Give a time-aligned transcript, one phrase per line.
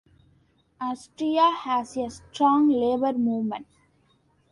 [0.81, 3.67] Austria has a strong labour movement.